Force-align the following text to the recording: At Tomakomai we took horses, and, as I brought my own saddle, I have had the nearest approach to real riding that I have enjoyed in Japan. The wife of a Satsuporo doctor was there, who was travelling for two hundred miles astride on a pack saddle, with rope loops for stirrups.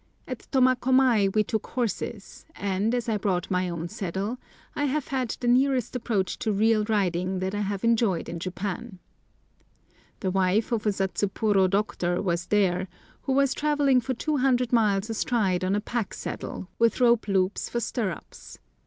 At 0.27 0.47
Tomakomai 0.51 1.29
we 1.35 1.43
took 1.43 1.67
horses, 1.67 2.47
and, 2.55 2.95
as 2.95 3.07
I 3.07 3.17
brought 3.17 3.51
my 3.51 3.69
own 3.69 3.87
saddle, 3.87 4.39
I 4.75 4.85
have 4.85 5.09
had 5.09 5.37
the 5.39 5.47
nearest 5.47 5.95
approach 5.95 6.39
to 6.39 6.51
real 6.51 6.83
riding 6.85 7.37
that 7.37 7.53
I 7.53 7.61
have 7.61 7.83
enjoyed 7.83 8.27
in 8.27 8.39
Japan. 8.39 8.97
The 10.21 10.31
wife 10.31 10.71
of 10.71 10.87
a 10.87 10.91
Satsuporo 10.91 11.69
doctor 11.69 12.19
was 12.19 12.47
there, 12.47 12.87
who 13.21 13.33
was 13.33 13.53
travelling 13.53 14.01
for 14.01 14.15
two 14.15 14.37
hundred 14.37 14.73
miles 14.73 15.07
astride 15.11 15.63
on 15.63 15.75
a 15.75 15.79
pack 15.79 16.15
saddle, 16.15 16.67
with 16.79 16.99
rope 16.99 17.27
loops 17.27 17.69
for 17.69 17.79
stirrups. 17.79 18.57